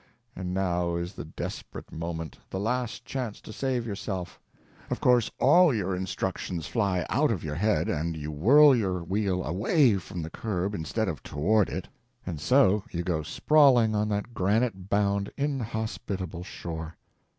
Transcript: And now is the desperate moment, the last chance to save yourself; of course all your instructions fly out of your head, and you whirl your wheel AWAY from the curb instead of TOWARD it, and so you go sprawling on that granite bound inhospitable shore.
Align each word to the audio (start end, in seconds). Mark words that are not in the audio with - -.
And 0.35 0.51
now 0.51 0.95
is 0.95 1.13
the 1.13 1.23
desperate 1.25 1.91
moment, 1.91 2.39
the 2.49 2.59
last 2.59 3.05
chance 3.05 3.39
to 3.41 3.53
save 3.53 3.85
yourself; 3.85 4.39
of 4.89 4.99
course 4.99 5.29
all 5.39 5.71
your 5.75 5.95
instructions 5.95 6.65
fly 6.65 7.05
out 7.07 7.29
of 7.29 7.43
your 7.43 7.53
head, 7.53 7.87
and 7.87 8.17
you 8.17 8.31
whirl 8.31 8.75
your 8.75 9.03
wheel 9.03 9.43
AWAY 9.43 9.97
from 9.99 10.23
the 10.23 10.31
curb 10.31 10.73
instead 10.73 11.07
of 11.07 11.21
TOWARD 11.21 11.69
it, 11.69 11.87
and 12.25 12.41
so 12.41 12.83
you 12.89 13.03
go 13.03 13.21
sprawling 13.21 13.93
on 13.93 14.09
that 14.09 14.33
granite 14.33 14.89
bound 14.89 15.29
inhospitable 15.37 16.45
shore. 16.45 16.97